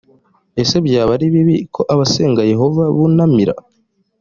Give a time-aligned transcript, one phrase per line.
[0.61, 3.53] ese byaba ari bibi ko abasenga yehova bunamira